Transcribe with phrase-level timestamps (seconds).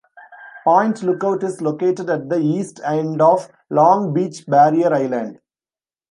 [0.63, 5.37] Point Lookout is located at the east end of Long Beach Barrier Island.